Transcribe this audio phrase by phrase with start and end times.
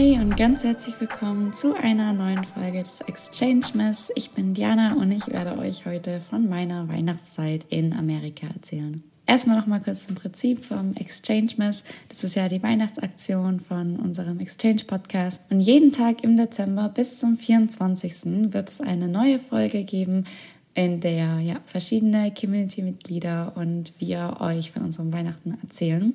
[0.00, 4.12] Hey und ganz herzlich willkommen zu einer neuen Folge des Exchange Mess.
[4.14, 9.02] Ich bin Diana und ich werde euch heute von meiner Weihnachtszeit in Amerika erzählen.
[9.26, 11.82] Erstmal noch mal kurz zum Prinzip vom Exchange Mess.
[12.10, 15.42] Das ist ja die Weihnachtsaktion von unserem Exchange Podcast.
[15.50, 18.52] Und jeden Tag im Dezember bis zum 24.
[18.52, 20.26] wird es eine neue Folge geben,
[20.74, 26.14] in der ja verschiedene Community-Mitglieder und wir euch von unserem Weihnachten erzählen.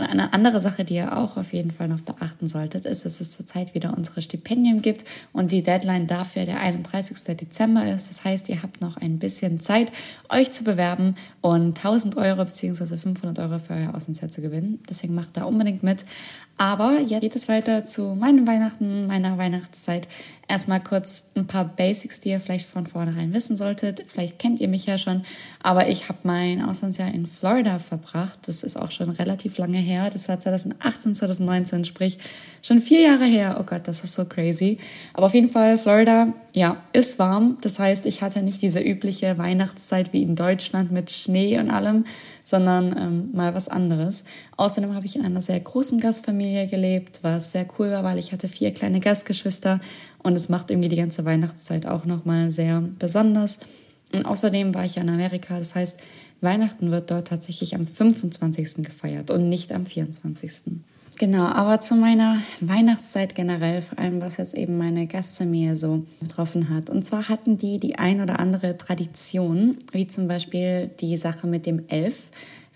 [0.00, 3.20] Und eine andere Sache, die ihr auch auf jeden Fall noch beachten solltet, ist, dass
[3.20, 7.36] es zurzeit wieder unsere Stipendien gibt und die Deadline dafür der 31.
[7.36, 8.08] Dezember ist.
[8.08, 9.92] Das heißt, ihr habt noch ein bisschen Zeit,
[10.30, 12.96] euch zu bewerben und 1000 Euro bzw.
[12.96, 14.78] 500 Euro für euer Auslandsjahr zu gewinnen.
[14.88, 16.06] Deswegen macht da unbedingt mit.
[16.60, 20.08] Aber jetzt geht es weiter zu meinem Weihnachten, meiner Weihnachtszeit.
[20.46, 24.04] Erstmal kurz ein paar Basics, die ihr vielleicht von vornherein wissen solltet.
[24.08, 25.22] Vielleicht kennt ihr mich ja schon,
[25.62, 28.40] aber ich habe mein Auslandsjahr in Florida verbracht.
[28.46, 30.10] Das ist auch schon relativ lange her.
[30.10, 32.18] Das war 2018, 2019, sprich
[32.62, 33.56] schon vier Jahre her.
[33.58, 34.78] Oh Gott, das ist so crazy.
[35.14, 37.58] Aber auf jeden Fall, Florida, ja, ist warm.
[37.60, 42.04] Das heißt, ich hatte nicht diese übliche Weihnachtszeit wie in Deutschland mit Schnee und allem,
[42.42, 44.24] sondern ähm, mal was anderes.
[44.56, 48.32] Außerdem habe ich in einer sehr großen Gastfamilie gelebt, was sehr cool war, weil ich
[48.32, 49.80] hatte vier kleine Gastgeschwister
[50.22, 53.60] und es macht irgendwie die ganze Weihnachtszeit auch nochmal sehr besonders.
[54.12, 55.98] Und außerdem war ich in Amerika, das heißt,
[56.40, 58.82] Weihnachten wird dort tatsächlich am 25.
[58.84, 60.80] gefeiert und nicht am 24.
[61.18, 66.70] Genau, aber zu meiner Weihnachtszeit generell, vor allem was jetzt eben meine Gastfamilie so betroffen
[66.70, 66.88] hat.
[66.88, 71.66] Und zwar hatten die die ein oder andere Tradition, wie zum Beispiel die Sache mit
[71.66, 72.30] dem Elf.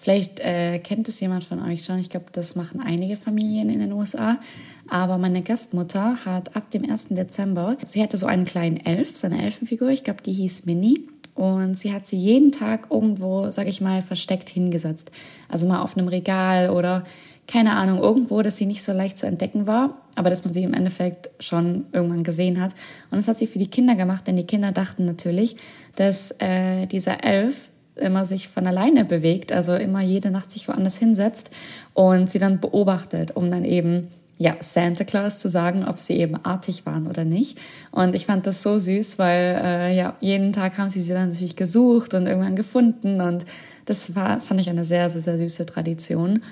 [0.04, 1.98] Vielleicht äh, kennt es jemand von euch schon.
[1.98, 4.38] Ich glaube, das machen einige Familien in den USA.
[4.86, 7.06] Aber meine Gastmutter hat ab dem 1.
[7.08, 9.88] Dezember, sie hatte so einen kleinen Elf, so eine Elfenfigur.
[9.88, 11.08] Ich glaube, die hieß Minnie.
[11.34, 15.10] Und sie hat sie jeden Tag irgendwo, sag ich mal, versteckt hingesetzt.
[15.48, 17.04] Also mal auf einem Regal oder
[17.48, 20.64] keine Ahnung, irgendwo, dass sie nicht so leicht zu entdecken war, aber dass man sie
[20.64, 22.74] im Endeffekt schon irgendwann gesehen hat.
[23.10, 25.56] Und das hat sie für die Kinder gemacht, denn die Kinder dachten natürlich,
[25.96, 30.98] dass äh, dieser Elf immer sich von alleine bewegt, also immer jede Nacht sich woanders
[30.98, 31.50] hinsetzt
[31.92, 36.36] und sie dann beobachtet, um dann eben ja, Santa Claus zu sagen, ob sie eben
[36.44, 37.58] artig waren oder nicht.
[37.92, 41.30] Und ich fand das so süß, weil äh, ja, jeden Tag haben sie sie dann
[41.30, 43.46] natürlich gesucht und irgendwann gefunden und
[43.86, 46.42] das war, fand ich eine sehr, sehr, sehr süße Tradition.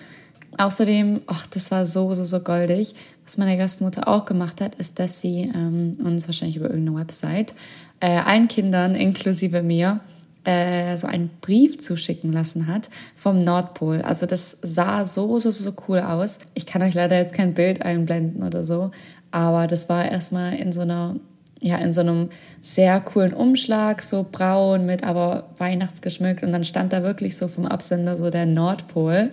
[0.59, 2.95] Außerdem, ach, das war so, so, so goldig.
[3.25, 7.55] Was meine Gastmutter auch gemacht hat, ist, dass sie ähm, uns wahrscheinlich über irgendeine Website
[8.01, 10.01] äh, allen Kindern, inklusive mir,
[10.45, 14.03] äh, so einen Brief zuschicken lassen hat vom Nordpol.
[14.03, 16.41] Also das sah so, so, so cool aus.
[16.55, 18.91] Ich kann euch leider jetzt kein Bild einblenden oder so,
[19.31, 21.17] aber das war erstmal in so einer
[21.65, 22.31] ja, in so einem
[22.61, 27.67] sehr coolen Umschlag, so braun mit aber weihnachtsgeschmückt und dann stand da wirklich so vom
[27.67, 29.31] Absender so der Nordpol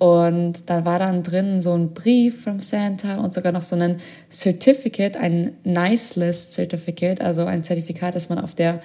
[0.00, 3.98] und da war dann drin so ein Brief from Santa und sogar noch so ein
[4.30, 8.80] Certificate, ein Nice List Certificate, also ein Zertifikat, dass man auf der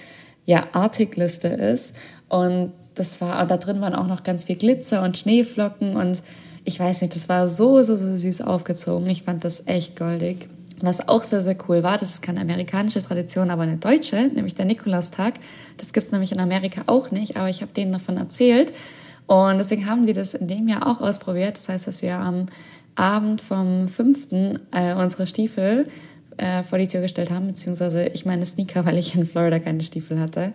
[0.46, 1.96] ja, Artikliste ist.
[2.30, 6.24] Und das war, da drin waren auch noch ganz viel Glitzer und Schneeflocken und
[6.68, 9.08] ich weiß nicht, das war so, so, so süß aufgezogen.
[9.08, 10.50] Ich fand das echt goldig.
[10.82, 14.56] Was auch sehr, sehr cool war, das ist keine amerikanische Tradition, aber eine deutsche, nämlich
[14.56, 15.36] der Nikolaustag.
[15.78, 18.74] Das gibt's nämlich in Amerika auch nicht, aber ich habe denen davon erzählt.
[19.28, 21.56] Und deswegen haben die das in dem Jahr auch ausprobiert.
[21.56, 22.48] Das heißt, dass wir am
[22.96, 24.58] Abend vom 5.
[24.72, 25.88] Äh, unsere Stiefel
[26.38, 29.82] äh, vor die Tür gestellt haben, beziehungsweise ich meine Sneaker, weil ich in Florida keine
[29.82, 30.54] Stiefel hatte.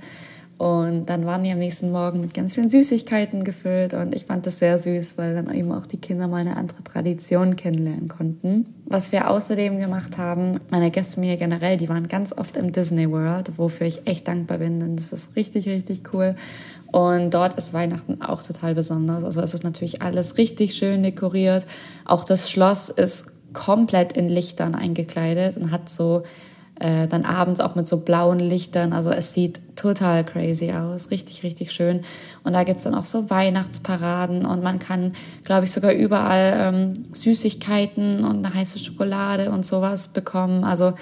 [0.60, 4.44] Und dann waren die am nächsten Morgen mit ganz vielen Süßigkeiten gefüllt und ich fand
[4.44, 8.66] das sehr süß, weil dann eben auch die Kinder mal eine andere Tradition kennenlernen konnten.
[8.84, 13.10] Was wir außerdem gemacht haben, meine Gäste mir generell, die waren ganz oft im Disney
[13.10, 16.36] World, wofür ich echt dankbar bin, denn das ist richtig, richtig cool.
[16.92, 19.24] Und dort ist Weihnachten auch total besonders.
[19.24, 21.66] Also es ist natürlich alles richtig schön dekoriert.
[22.04, 26.22] Auch das Schloss ist komplett in Lichtern eingekleidet und hat so
[26.80, 28.92] äh, dann abends auch mit so blauen Lichtern.
[28.92, 32.00] Also es sieht total crazy aus, richtig, richtig schön.
[32.42, 35.12] Und da gibt's dann auch so Weihnachtsparaden und man kann,
[35.44, 40.64] glaube ich, sogar überall ähm, Süßigkeiten und eine heiße Schokolade und sowas bekommen.
[40.64, 40.94] Also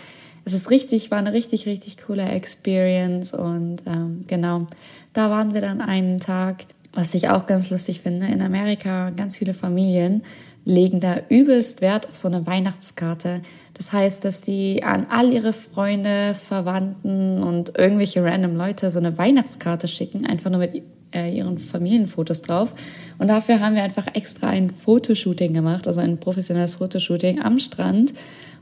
[0.44, 4.66] es ist richtig, war eine richtig, richtig coole Experience und ähm, genau,
[5.12, 8.26] da waren wir dann einen Tag, was ich auch ganz lustig finde.
[8.26, 10.22] In Amerika ganz viele Familien
[10.69, 13.41] legen da übelst Wert auf so eine Weihnachtskarte.
[13.73, 19.17] Das heißt, dass die an all ihre Freunde, Verwandten und irgendwelche random Leute so eine
[19.17, 20.82] Weihnachtskarte schicken, einfach nur mit
[21.15, 22.75] äh, ihren Familienfotos drauf.
[23.19, 28.12] Und dafür haben wir einfach extra ein Fotoshooting gemacht, also ein professionelles Fotoshooting am Strand,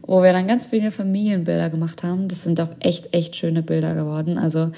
[0.03, 2.29] wo wir dann ganz viele Familienbilder gemacht haben.
[2.29, 4.39] Das sind auch echt, echt schöne Bilder geworden.
[4.39, 4.71] Also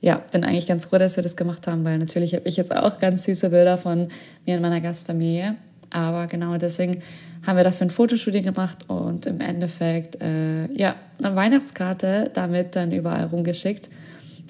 [0.00, 2.70] ja, bin eigentlich ganz froh, dass wir das gemacht haben, weil natürlich habe ich jetzt
[2.70, 4.06] auch ganz süße Bilder von
[4.44, 5.56] mir und meiner Gastfamilie.
[5.96, 7.02] Aber genau deswegen
[7.46, 12.92] haben wir dafür ein Fotoshooting gemacht und im Endeffekt äh, ja eine Weihnachtskarte damit dann
[12.92, 13.88] überall rumgeschickt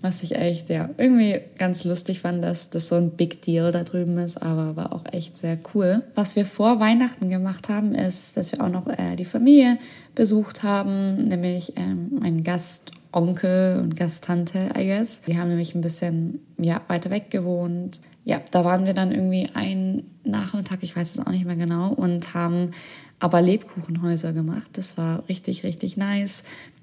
[0.03, 3.83] was ich echt, ja, irgendwie ganz lustig fand, dass das so ein Big Deal da
[3.83, 6.03] drüben ist, aber war auch echt sehr cool.
[6.15, 9.79] Was wir vor Weihnachten gemacht haben, ist, dass wir auch noch äh, die Familie
[10.15, 15.23] besucht haben, nämlich ähm, meinen Gastonkel und Gasttante, I guess.
[15.23, 18.01] Die haben nämlich ein bisschen, ja, weiter weg gewohnt.
[18.27, 21.93] Ja, da waren wir dann irgendwie einen Nachmittag, ich weiß es auch nicht mehr genau,
[21.93, 22.73] und haben
[23.21, 24.69] aber Lebkuchenhäuser gemacht.
[24.73, 26.43] Das war richtig, richtig nice.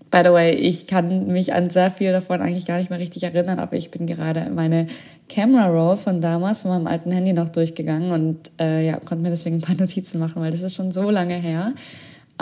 [0.09, 3.23] By the way, ich kann mich an sehr viel davon eigentlich gar nicht mehr richtig
[3.23, 4.87] erinnern, aber ich bin gerade meine
[5.27, 9.29] Camera Roll von damals von meinem alten Handy noch durchgegangen und äh, ja, konnte mir
[9.29, 11.73] deswegen ein paar Notizen machen, weil das ist schon so lange her.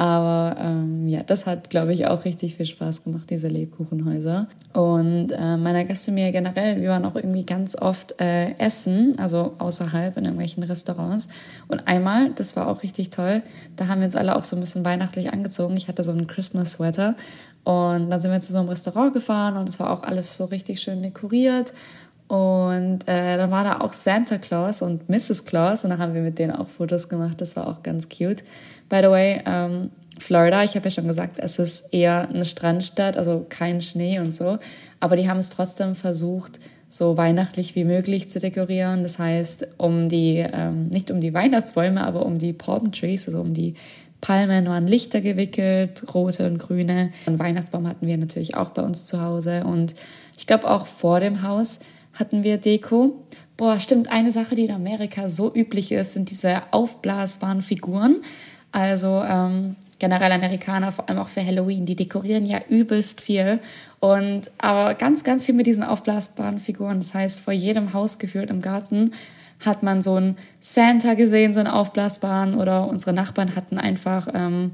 [0.01, 4.47] Aber ähm, ja, das hat, glaube ich, auch richtig viel Spaß gemacht, diese Lebkuchenhäuser.
[4.73, 10.17] Und äh, meiner mir generell, wir waren auch irgendwie ganz oft äh, essen, also außerhalb
[10.17, 11.29] in irgendwelchen Restaurants.
[11.67, 13.43] Und einmal, das war auch richtig toll,
[13.75, 15.77] da haben wir uns alle auch so ein bisschen weihnachtlich angezogen.
[15.77, 17.15] Ich hatte so einen Christmas-Sweater
[17.63, 20.45] und dann sind wir zu so einem Restaurant gefahren und es war auch alles so
[20.45, 21.73] richtig schön dekoriert.
[22.31, 25.43] Und äh, dann war da auch Santa Claus und Mrs.
[25.43, 27.41] Claus und dann haben wir mit denen auch Fotos gemacht.
[27.41, 28.45] Das war auch ganz cute.
[28.87, 33.17] By the way, ähm, Florida, ich habe ja schon gesagt, es ist eher eine Strandstadt,
[33.17, 34.59] also kein Schnee und so.
[35.01, 39.03] Aber die haben es trotzdem versucht, so weihnachtlich wie möglich zu dekorieren.
[39.03, 43.41] Das heißt, um die, ähm, nicht um die Weihnachtsbäume, aber um die Palm Trees, also
[43.41, 43.73] um die
[44.21, 47.11] Palmen waren Lichter gewickelt, rote und grüne.
[47.25, 49.65] Einen Weihnachtsbaum hatten wir natürlich auch bei uns zu Hause.
[49.65, 49.95] Und
[50.37, 51.79] ich glaube auch vor dem Haus
[52.13, 53.23] hatten wir Deko.
[53.57, 58.17] Boah, stimmt, eine Sache, die in Amerika so üblich ist, sind diese aufblasbaren Figuren.
[58.71, 63.59] Also ähm, generell Amerikaner, vor allem auch für Halloween, die dekorieren ja übelst viel.
[63.99, 66.99] Und aber ganz, ganz viel mit diesen aufblasbaren Figuren.
[66.99, 69.11] Das heißt, vor jedem Haus gefühlt im Garten
[69.63, 74.71] hat man so einen Santa gesehen, so einen aufblasbaren, oder unsere Nachbarn hatten einfach, ähm,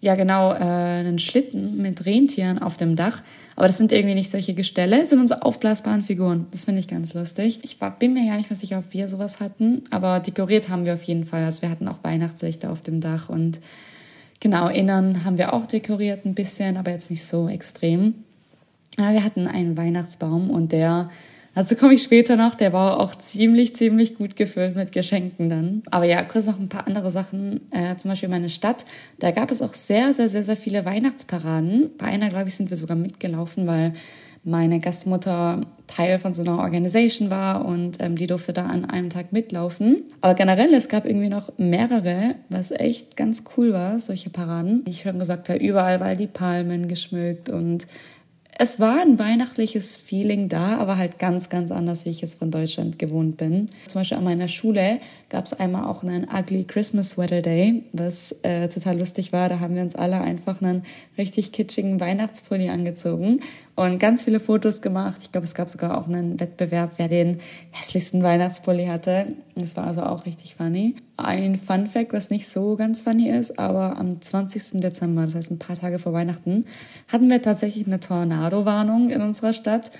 [0.00, 3.22] ja genau, äh, einen Schlitten mit Rentieren auf dem Dach.
[3.56, 6.46] Aber das sind irgendwie nicht solche Gestelle, sondern so aufblasbaren Figuren.
[6.50, 7.60] Das finde ich ganz lustig.
[7.62, 10.86] Ich war, bin mir gar nicht mehr sicher, ob wir sowas hatten, aber dekoriert haben
[10.86, 11.44] wir auf jeden Fall.
[11.44, 13.60] Also wir hatten auch Weihnachtslichter auf dem Dach und
[14.40, 18.14] genau, innen haben wir auch dekoriert ein bisschen, aber jetzt nicht so extrem.
[18.98, 21.10] Ja, wir hatten einen Weihnachtsbaum und der
[21.54, 22.54] Dazu komme ich später noch.
[22.54, 25.82] Der war auch ziemlich, ziemlich gut gefüllt mit Geschenken dann.
[25.90, 27.60] Aber ja, kurz noch ein paar andere Sachen.
[27.72, 28.86] Äh, zum Beispiel meine Stadt.
[29.18, 31.90] Da gab es auch sehr, sehr, sehr, sehr viele Weihnachtsparaden.
[31.98, 33.94] Bei einer, glaube ich, sind wir sogar mitgelaufen, weil
[34.42, 39.10] meine Gastmutter Teil von so einer Organisation war und ähm, die durfte da an einem
[39.10, 40.04] Tag mitlaufen.
[40.22, 44.82] Aber generell, es gab irgendwie noch mehrere, was echt ganz cool war, solche Paraden.
[44.86, 47.86] Wie ich schon gesagt habe, überall war die Palmen geschmückt und
[48.62, 52.50] es war ein weihnachtliches Feeling da, aber halt ganz, ganz anders, wie ich es von
[52.50, 53.70] Deutschland gewohnt bin.
[53.86, 55.00] Zum Beispiel an meiner Schule
[55.30, 59.48] gab es einmal auch einen Ugly Christmas Sweater Day, was äh, total lustig war.
[59.48, 60.82] Da haben wir uns alle einfach einen
[61.16, 63.40] richtig kitschigen Weihnachtspulli angezogen
[63.80, 65.20] und ganz viele Fotos gemacht.
[65.22, 69.28] Ich glaube, es gab sogar auch einen Wettbewerb, wer den hässlichsten Weihnachtspulli hatte.
[69.54, 70.96] Das war also auch richtig funny.
[71.16, 74.80] Ein Fun Fact, was nicht so ganz funny ist, aber am 20.
[74.80, 76.66] Dezember, das heißt ein paar Tage vor Weihnachten,
[77.10, 79.90] hatten wir tatsächlich eine Tornado-Warnung in unserer Stadt.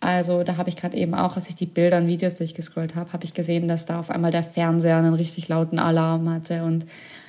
[0.00, 3.12] Also da habe ich gerade eben auch, als ich die Bilder und Videos durchgescrollt habe,
[3.12, 6.86] habe ich gesehen, dass da auf einmal der Fernseher einen richtig lauten Alarm hatte und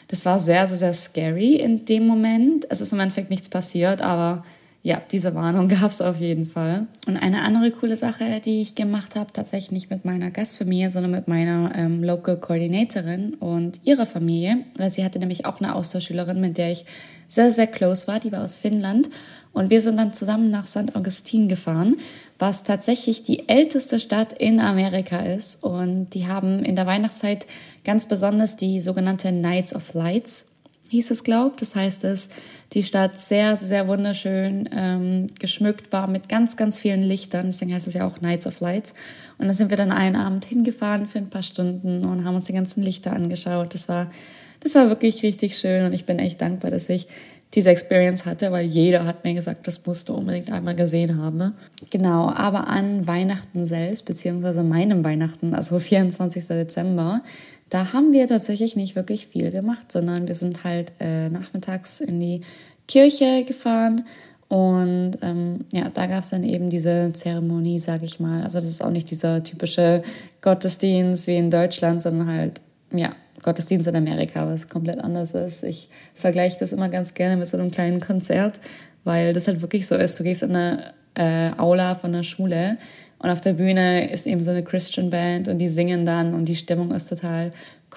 [0.10, 2.66] das war sehr, sehr, sehr scary in dem Moment.
[2.70, 4.44] Es ist im Endeffekt nichts passiert, aber
[4.84, 6.88] ja, diese Warnung gab es auf jeden Fall.
[7.06, 11.12] Und eine andere coole Sache, die ich gemacht habe, tatsächlich nicht mit meiner Gastfamilie, sondern
[11.12, 16.42] mit meiner ähm, Local Coordinatorin und ihrer Familie, weil sie hatte nämlich auch eine Austauschschülerin,
[16.42, 16.86] mit der ich
[17.28, 19.10] sehr, sehr close war, die war aus Finnland.
[19.54, 20.96] Und wir sind dann zusammen nach St.
[20.96, 21.98] Augustin gefahren,
[22.40, 25.64] was tatsächlich die älteste Stadt in Amerika ist.
[25.64, 27.48] Und die haben in der Weihnachtszeit
[27.84, 30.48] ganz besonders die sogenannte Nights of Lights
[30.92, 31.62] hieß es, glaubt.
[31.62, 32.28] Das heißt, dass
[32.74, 37.46] die Stadt sehr, sehr wunderschön ähm, geschmückt war mit ganz, ganz vielen Lichtern.
[37.46, 38.94] Deswegen heißt es ja auch Nights of Lights.
[39.38, 42.44] Und dann sind wir dann einen Abend hingefahren für ein paar Stunden und haben uns
[42.44, 43.74] die ganzen Lichter angeschaut.
[43.74, 44.12] Das war,
[44.60, 47.08] das war wirklich richtig schön und ich bin echt dankbar, dass ich
[47.54, 51.54] diese Experience hatte, weil jeder hat mir gesagt, das musst du unbedingt einmal gesehen haben.
[51.90, 56.48] Genau, aber an Weihnachten selbst, beziehungsweise meinem Weihnachten, also 24.
[56.48, 57.22] Dezember,
[57.70, 62.20] da haben wir tatsächlich nicht wirklich viel gemacht, sondern wir sind halt äh, nachmittags in
[62.20, 62.42] die
[62.88, 64.06] Kirche gefahren
[64.52, 68.44] und ähm, ja, da gab es dann eben diese Zeremonie, sag ich mal.
[68.44, 70.02] Also das ist auch nicht dieser typische
[70.42, 75.64] Gottesdienst wie in Deutschland, sondern halt, ja, Gottesdienst in Amerika, was komplett anders ist.
[75.64, 78.60] Ich vergleiche das immer ganz gerne mit so einem kleinen Konzert,
[79.04, 80.20] weil das halt wirklich so ist.
[80.20, 82.78] Du gehst in eine äh, Aula von der Schule
[83.20, 86.46] und auf der Bühne ist eben so eine Christian Band und die singen dann und
[86.46, 87.52] die Stimmung ist total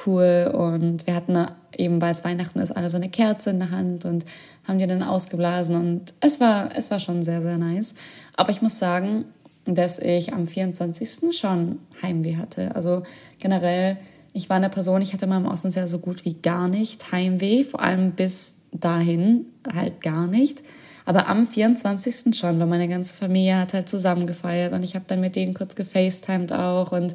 [0.07, 0.51] cool.
[0.53, 1.47] Und wir hatten
[1.77, 4.27] eben, weil es Weihnachten ist, alle so eine Kerze in der Hand und
[4.69, 5.77] haben die dann ausgeblasen.
[5.77, 7.95] Und es war, es war schon sehr, sehr nice.
[8.37, 9.25] Aber ich muss sagen,
[9.65, 11.35] dass ich am 24.
[11.35, 12.75] schon Heimweh hatte.
[12.77, 13.03] Also
[13.41, 13.97] generell
[14.35, 17.63] ich war eine Person, ich hatte in meinem Auslandsjahr so gut wie gar nicht Heimweh,
[17.63, 20.65] vor allem bis dahin halt gar nicht.
[21.07, 22.37] Aber am 24.
[22.37, 25.55] schon, weil meine ganze Familie hat halt zusammen gefeiert und ich habe dann mit denen
[25.55, 27.15] kurz gefacetimed auch und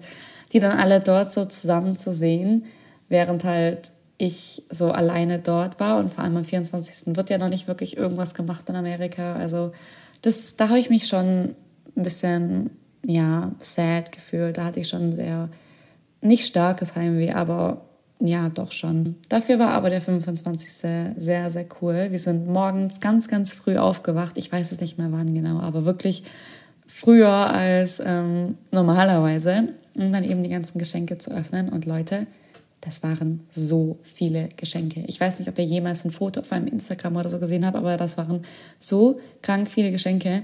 [0.53, 2.65] die dann alle dort so zusammen zu sehen,
[3.09, 7.15] während halt ich so alleine dort war und vor allem am 24.
[7.17, 9.33] wird ja noch nicht wirklich irgendwas gemacht in Amerika.
[9.33, 9.73] Also
[10.21, 11.55] das, da habe ich mich schon
[11.95, 12.69] ein bisschen,
[13.05, 14.57] ja, sad gefühlt.
[14.57, 15.49] Da hatte ich schon sehr
[16.21, 17.81] nicht starkes Heimweh, aber
[18.21, 19.15] ja, doch schon.
[19.29, 20.71] Dafür war aber der 25.
[21.17, 22.07] sehr, sehr cool.
[22.09, 24.37] Wir sind morgens ganz, ganz früh aufgewacht.
[24.37, 26.23] Ich weiß es nicht mehr wann genau, aber wirklich
[26.85, 31.69] früher als ähm, normalerweise, um dann eben die ganzen Geschenke zu öffnen.
[31.69, 32.27] Und Leute,
[32.81, 35.03] das waren so viele Geschenke.
[35.07, 37.77] Ich weiß nicht, ob ihr jemals ein Foto auf meinem Instagram oder so gesehen habt,
[37.77, 38.43] aber das waren
[38.79, 40.43] so krank viele Geschenke.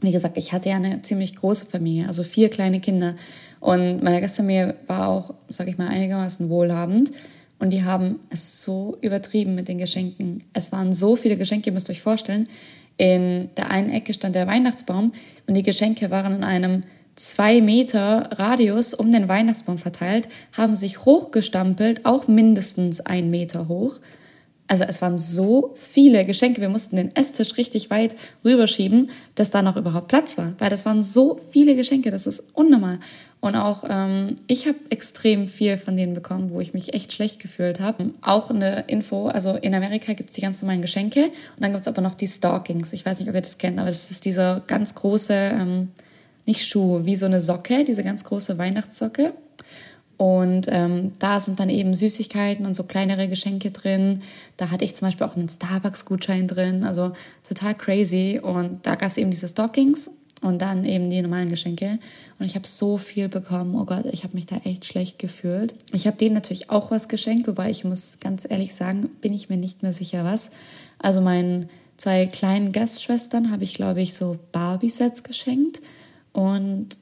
[0.00, 3.16] Wie gesagt, ich hatte ja eine ziemlich große Familie, also vier kleine Kinder.
[3.60, 7.10] Und meine Gastfamilie war auch, sag ich mal, einigermaßen wohlhabend.
[7.58, 10.44] Und die haben es so übertrieben mit den Geschenken.
[10.52, 12.48] Es waren so viele Geschenke, ihr müsst euch vorstellen.
[12.96, 15.12] In der einen Ecke stand der Weihnachtsbaum
[15.46, 16.82] und die Geschenke waren in einem
[17.14, 24.00] zwei Meter Radius um den Weihnachtsbaum verteilt, haben sich hochgestampelt, auch mindestens ein Meter hoch.
[24.68, 26.60] Also es waren so viele Geschenke.
[26.60, 30.52] Wir mussten den Esstisch richtig weit rüberschieben, dass da noch überhaupt Platz war.
[30.58, 32.98] Weil das waren so viele Geschenke, das ist unnormal.
[33.40, 37.40] Und auch ähm, ich habe extrem viel von denen bekommen, wo ich mich echt schlecht
[37.40, 38.10] gefühlt habe.
[38.20, 42.02] Auch eine Info, also in Amerika gibt's die ganz normalen Geschenke und dann gibt's aber
[42.02, 42.92] noch die Stockings.
[42.92, 45.92] Ich weiß nicht, ob ihr das kennt, aber das ist dieser ganz große, ähm,
[46.46, 49.32] nicht Schuh, wie so eine Socke, diese ganz große Weihnachtssocke.
[50.18, 54.22] Und ähm, da sind dann eben Süßigkeiten und so kleinere Geschenke drin.
[54.56, 57.12] Da hatte ich zum Beispiel auch einen Starbucks-Gutschein drin, also
[57.48, 58.40] total crazy.
[58.42, 60.10] Und da gab es eben diese Stockings
[60.42, 62.00] und dann eben die normalen Geschenke.
[62.40, 63.76] Und ich habe so viel bekommen.
[63.76, 65.76] Oh Gott, ich habe mich da echt schlecht gefühlt.
[65.92, 69.48] Ich habe denen natürlich auch was geschenkt, wobei ich muss ganz ehrlich sagen, bin ich
[69.48, 70.50] mir nicht mehr sicher was.
[70.98, 75.80] Also meinen zwei kleinen Gastschwestern habe ich, glaube ich, so Barbie-Sets geschenkt.
[76.32, 76.96] Und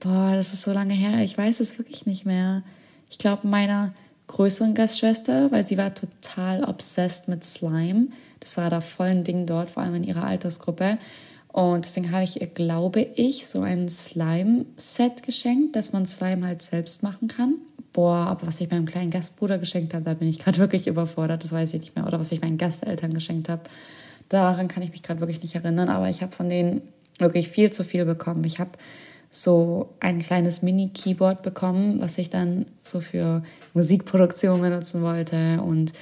[0.00, 2.62] boah, das ist so lange her, ich weiß es wirklich nicht mehr.
[3.10, 3.92] Ich glaube, meiner
[4.26, 8.08] größeren Gastschwester, weil sie war total obsessed mit Slime.
[8.40, 10.98] Das war da voll ein Ding dort, vor allem in ihrer Altersgruppe.
[11.52, 16.60] Und deswegen habe ich ihr, glaube ich, so ein Slime-Set geschenkt, dass man Slime halt
[16.60, 17.54] selbst machen kann.
[17.92, 21.44] Boah, aber was ich meinem kleinen Gastbruder geschenkt habe, da bin ich gerade wirklich überfordert,
[21.44, 22.06] das weiß ich nicht mehr.
[22.06, 23.62] Oder was ich meinen Gasteltern geschenkt habe,
[24.28, 25.88] daran kann ich mich gerade wirklich nicht erinnern.
[25.88, 26.82] Aber ich habe von denen
[27.18, 28.44] wirklich viel zu viel bekommen.
[28.44, 28.72] Ich habe
[29.42, 33.42] so ein kleines Mini-Keyboard bekommen, was ich dann so für
[33.74, 35.92] Musikproduktion benutzen wollte und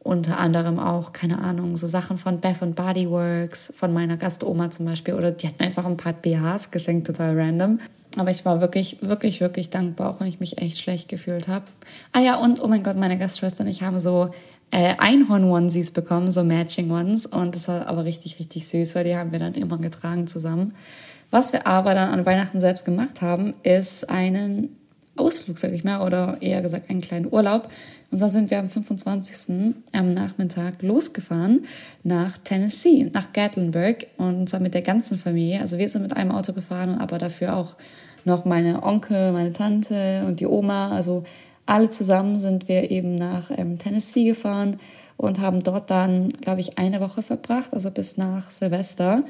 [0.00, 4.70] unter anderem auch, keine Ahnung, so Sachen von Beth und Body Works, von meiner Gastoma
[4.70, 7.78] zum Beispiel, oder die hat mir einfach ein paar BHs geschenkt, total random.
[8.16, 11.66] Aber ich war wirklich, wirklich, wirklich dankbar, auch wenn ich mich echt schlecht gefühlt habe.
[12.12, 14.30] Ah ja, und oh mein Gott, meine Gastschwester und ich haben so
[14.70, 17.26] äh, Einhorn-Onesies bekommen, so Matching Ones.
[17.26, 20.74] Und das war aber richtig, richtig süß, weil die haben wir dann immer getragen zusammen.
[21.30, 24.76] Was wir aber dann an Weihnachten selbst gemacht haben, ist einen
[25.16, 27.68] Ausflug, sag ich mal, oder eher gesagt einen kleinen Urlaub.
[28.10, 29.74] Und zwar sind wir am 25.
[29.92, 31.66] am Nachmittag losgefahren
[32.02, 35.60] nach Tennessee, nach Gatlinburg und zwar mit der ganzen Familie.
[35.60, 37.76] Also wir sind mit einem Auto gefahren, aber dafür auch
[38.24, 40.90] noch meine Onkel, meine Tante und die Oma.
[40.90, 41.24] Also
[41.66, 44.80] alle zusammen sind wir eben nach ähm, Tennessee gefahren
[45.18, 49.24] und haben dort dann, glaube ich, eine Woche verbracht, also bis nach Silvester.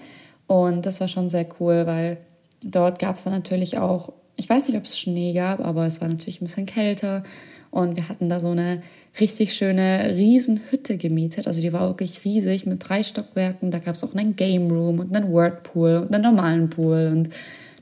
[0.49, 2.17] Und das war schon sehr cool, weil
[2.65, 6.01] dort gab es dann natürlich auch, ich weiß nicht, ob es Schnee gab, aber es
[6.01, 7.23] war natürlich ein bisschen kälter.
[7.71, 8.83] Und wir hatten da so eine
[9.21, 11.47] richtig schöne Riesenhütte gemietet.
[11.47, 13.71] Also die war wirklich riesig mit drei Stockwerken.
[13.71, 17.11] Da gab es auch einen Game Room und einen Wordpool und einen normalen Pool.
[17.13, 17.29] Und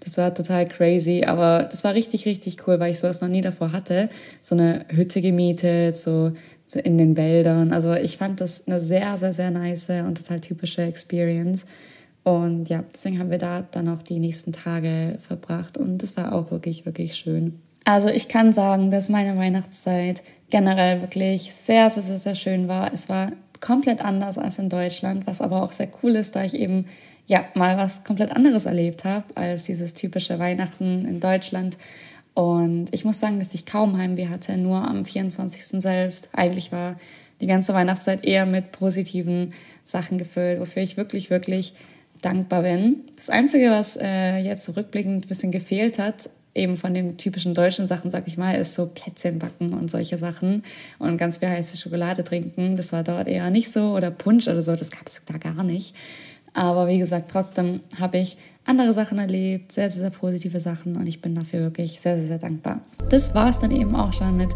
[0.00, 1.24] das war total crazy.
[1.24, 4.10] Aber das war richtig, richtig cool, weil ich sowas noch nie davor hatte.
[4.42, 6.32] So eine Hütte gemietet, so
[6.66, 7.72] so in den Wäldern.
[7.72, 11.66] Also ich fand das eine sehr, sehr, sehr nice und total typische Experience.
[12.26, 16.34] Und ja, deswegen haben wir da dann auch die nächsten Tage verbracht und das war
[16.34, 17.60] auch wirklich, wirklich schön.
[17.84, 22.92] Also ich kann sagen, dass meine Weihnachtszeit generell wirklich sehr, sehr, sehr, sehr schön war.
[22.92, 23.30] Es war
[23.60, 26.86] komplett anders als in Deutschland, was aber auch sehr cool ist, da ich eben
[27.28, 31.78] ja mal was komplett anderes erlebt habe als dieses typische Weihnachten in Deutschland.
[32.34, 35.80] Und ich muss sagen, dass ich kaum Heimweh hatte, nur am 24.
[35.80, 36.30] selbst.
[36.32, 36.96] Eigentlich war
[37.40, 39.52] die ganze Weihnachtszeit eher mit positiven
[39.84, 41.76] Sachen gefüllt, wofür ich wirklich, wirklich
[42.22, 43.04] dankbar bin.
[43.14, 47.86] Das Einzige, was äh, jetzt rückblickend ein bisschen gefehlt hat, eben von den typischen deutschen
[47.86, 50.62] Sachen, sag ich mal, ist so Plätzchen backen und solche Sachen
[50.98, 52.76] und ganz viel heiße Schokolade trinken.
[52.76, 55.62] Das war dort eher nicht so oder Punsch oder so, das gab es da gar
[55.62, 55.94] nicht.
[56.54, 61.06] Aber wie gesagt, trotzdem habe ich andere Sachen erlebt, sehr, sehr, sehr positive Sachen und
[61.06, 62.80] ich bin dafür wirklich sehr, sehr, sehr dankbar.
[63.08, 64.50] Das war es dann eben auch schon mit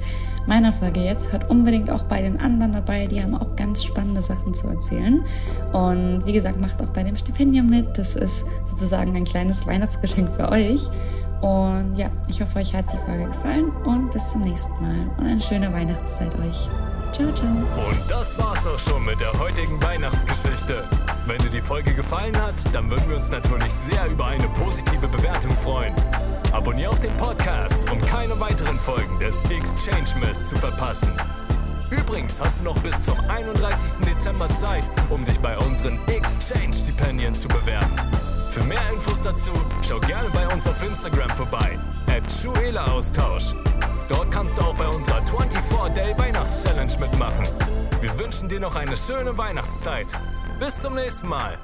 [0.46, 1.32] meiner Folge jetzt.
[1.32, 5.22] Hört unbedingt auch bei den anderen dabei, die haben auch ganz spannende Sachen zu erzählen.
[5.72, 7.96] Und wie gesagt, macht auch bei dem Stipendium mit.
[7.96, 10.82] Das ist sozusagen ein kleines Weihnachtsgeschenk für euch.
[11.40, 15.26] Und ja, ich hoffe, euch hat die Folge gefallen und bis zum nächsten Mal und
[15.26, 16.68] eine schöne Weihnachtszeit euch.
[17.12, 17.48] Ciao, ciao.
[17.48, 20.84] Und das war's auch schon mit der heutigen Weihnachtsgeschichte.
[21.26, 25.08] Wenn dir die Folge gefallen hat, dann würden wir uns natürlich sehr über eine positive
[25.08, 25.94] Bewertung freuen.
[26.52, 31.12] Abonnier auch den Podcast, um keine weiteren Folgen des Exchange Mess zu verpassen.
[31.90, 34.06] Übrigens hast du noch bis zum 31.
[34.06, 37.94] Dezember Zeit, um dich bei unseren Exchange-Stipendien zu bewerben.
[38.50, 39.52] Für mehr Infos dazu
[39.82, 43.54] schau gerne bei uns auf Instagram vorbei, at Austausch.
[44.10, 47.44] Dort kannst du auch bei unserer 24-Day Weihnachts-Challenge mitmachen.
[48.00, 50.18] Wir wünschen dir noch eine schöne Weihnachtszeit.
[50.58, 51.56] Bis zum nächsten Mal.